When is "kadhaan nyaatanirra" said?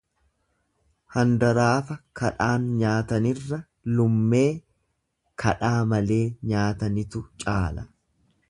2.21-3.61